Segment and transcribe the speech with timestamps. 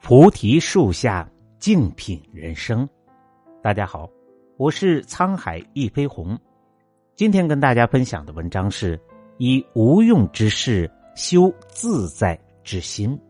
[0.00, 2.88] 菩提树下静品人生。
[3.62, 4.08] 大家好，
[4.56, 6.38] 我是沧海一飞鸿。
[7.16, 9.00] 今天跟大家分享的文章是：
[9.38, 13.20] 以无用之事修自在之心。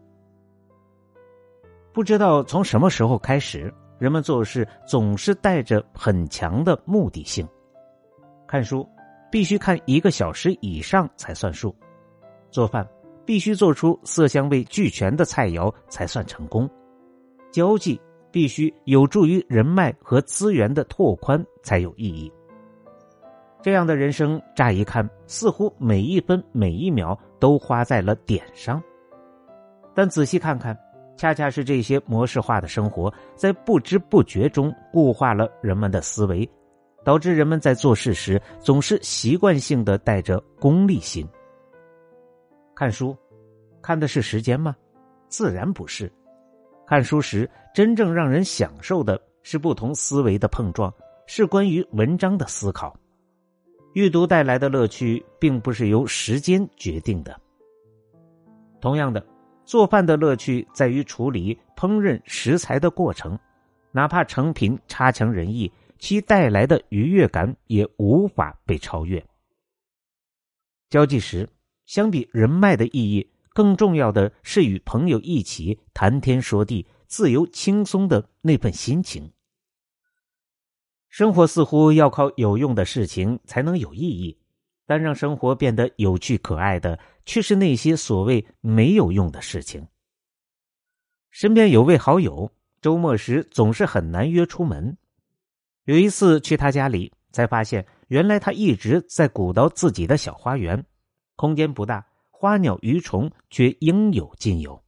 [1.92, 7.48] 不知道从什么时候开始，人们做事总是带着很强的目的性。
[8.46, 8.88] 看书
[9.30, 11.74] 必须看一个小时以上才算数，
[12.50, 12.86] 做饭。
[13.26, 16.70] 必须做出色香味俱全的菜肴才算成功，
[17.50, 18.00] 交际
[18.30, 22.32] 必须有助于人脉和资源的拓宽才有意义。
[23.60, 28.80] 这样的人生，乍一看似乎每一分每一秒都花在了点上，
[29.92, 30.78] 但仔细看看，
[31.16, 36.48] 恰恰是这些模式化的生活，在不知不觉中固化了人们的思维，
[37.06, 41.24] 导致人们在做事时总是习惯性的带着功利心。
[42.74, 43.16] 看书，
[43.80, 44.74] 看的是时间吗？
[45.28, 46.12] 自然不是。
[46.84, 50.92] 看书时，真正让人享受的是不同思维的碰撞，
[51.28, 52.92] 是关于文章的思考。
[53.92, 57.40] 阅读带来的乐趣，并不是由时间决定的。
[58.80, 59.24] 同样的，
[59.64, 63.38] 做饭的乐趣在于处理、烹饪食材的过程，
[63.92, 69.24] 哪怕成品差强人意，其带来的愉悦感也无法被超越。
[70.88, 71.48] 交际时。
[71.86, 79.30] 相比人脉的意义，更重要的是与朋友一起谈天说地、自由轻松的那份心情。
[81.08, 84.36] 生活似乎要靠有用的事情才能有意义，
[84.84, 89.86] 但让生活变得有趣可爱的，却是那些所谓没有用的事情。
[91.30, 92.50] 身边有位好友，
[92.82, 94.98] 周末时总是很难约出门。
[95.86, 100.84] 有一次去他家里，才发现原来他一直在鼓捣自己的小花园。
[101.36, 104.82] 空间不大，花鸟鱼虫却应有尽有。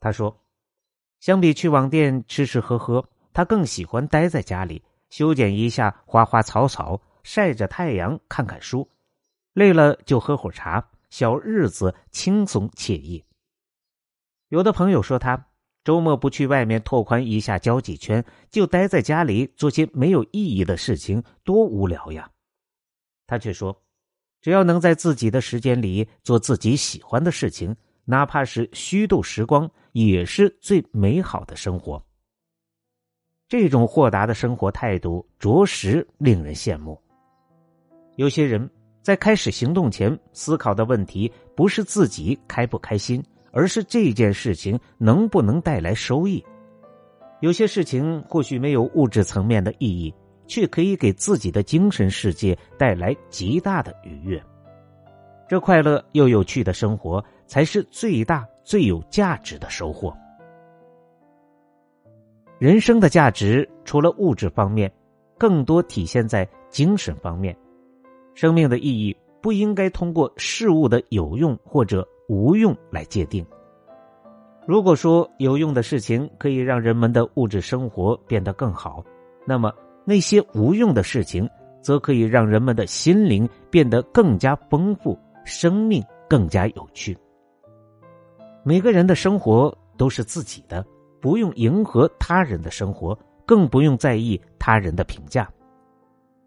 [0.00, 0.44] 他说
[1.20, 8.88] ：“相比去网店吃吃喝喝，他更喜欢待在家里修剪一下花花草草，晒着太阳看看书，
[9.52, 13.22] 累了就喝会茶，小日子轻松惬意。”
[14.48, 15.48] 有的朋友说他
[15.84, 22.30] 周末不去外面拓宽一下交际圈，就待在家里做些没有意义的事情，多无聊呀。
[23.26, 23.76] 他却说。
[24.40, 32.04] 只要能在自己的时间里做自己喜欢的事情，哪怕是虚度时光，也是最美好的生活。
[33.48, 37.00] 这种豁达的生活态度，着实令人羡慕。
[38.16, 38.68] 有些人
[39.00, 43.22] 在开始行动前思考的问题，不是自己开不开心，
[43.52, 46.44] 而是这件事情能不能带来收益。
[47.40, 50.12] 有些事情或许没有物质层面的意义。
[50.44, 54.42] 却可以给自己的精神世界带来极大的愉悦，
[55.48, 60.14] 这快乐又有趣的生活才是最大最有价值的收获。
[62.58, 64.92] 人生的价值除了物质方面，
[65.38, 67.56] 更多体现在精神方面。
[68.34, 73.44] 生命的意义不应该通过事物的有用或者无用来界定。
[74.66, 79.04] 如果说有用的事情可以让人们的物质生活变得更好，
[79.46, 79.72] 那么。
[80.04, 81.48] 那些无用的事情，
[81.80, 87.16] 则可以让人们的心灵变得更加丰富，生命更加有趣。
[88.64, 90.84] 每个人的生活都是自己的，
[91.20, 93.16] 不用迎合他人的生活，
[93.46, 95.48] 更不用在意他人的评价。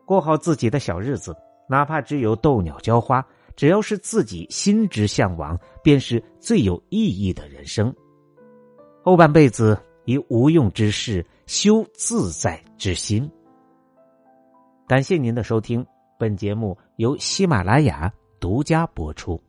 [0.03, 1.33] 过好自己的小日子，
[1.69, 3.25] 哪怕只有斗鸟浇花，
[3.55, 7.93] 只要是自己心之向往，便是最有意义的人生。
[9.03, 13.29] 后半辈子以无用之事修自在之心。
[14.87, 15.85] 感谢您的收听，
[16.19, 19.41] 本节目由喜马拉雅独家播出。